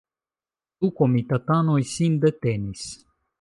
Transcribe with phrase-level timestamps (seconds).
[0.85, 2.89] Du komitatanoj sintedetenis.